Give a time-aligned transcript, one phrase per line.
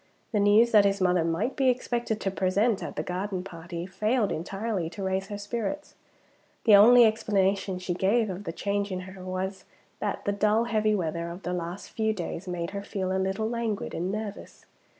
[0.31, 3.85] The news that his mother might be expected to be present at the garden party
[3.85, 5.93] failed entirely to raise her spirits.
[6.63, 9.63] The only explanation she gave of the change in her was,
[9.99, 13.47] that the dull heavy weather of the last few days made her feel a little
[13.47, 14.65] languid and nervous.